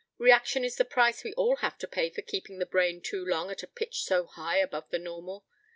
Reaction 0.17 0.63
is 0.63 0.77
the 0.77 0.83
price 0.83 1.23
we 1.23 1.31
all 1.33 1.57
have 1.57 1.77
to 1.77 1.87
pay 1.87 2.09
for 2.09 2.23
keeping 2.23 2.57
the 2.57 2.65
brain 2.65 3.01
too 3.01 3.23
long 3.23 3.51
at 3.51 3.61
a 3.61 3.67
pitch 3.67 4.01
so 4.03 4.25
high 4.25 4.57
above 4.57 4.89
the 4.89 4.97
normal. 4.97 5.45